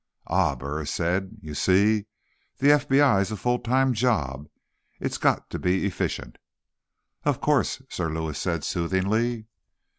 "Ah," 0.25 0.55
Burris 0.55 0.89
said. 0.89 1.29
"You 1.41 1.53
see? 1.53 2.07
The 2.57 2.69
FBI's 2.69 3.31
a 3.31 3.37
full 3.37 3.59
time 3.59 3.93
job. 3.93 4.47
It's 4.99 5.19
got 5.19 5.51
to 5.51 5.59
be 5.59 5.85
efficient." 5.85 6.39
"Of 7.23 7.39
course," 7.39 7.83
Sir 7.87 8.09
Lewis 8.09 8.39
said 8.39 8.63
soothingly. 8.63 9.45